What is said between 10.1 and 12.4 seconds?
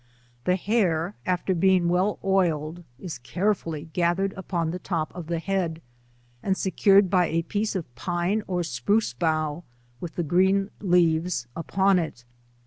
the green leaves upon it.